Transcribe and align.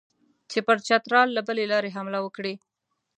چې 0.51 0.59
پر 0.67 0.77
چترال 0.87 1.29
له 1.33 1.41
بلې 1.47 1.65
لارې 1.71 1.93
حمله 1.95 2.19
وکړي. 2.21 2.53